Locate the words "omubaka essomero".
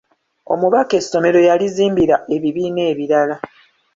0.53-1.39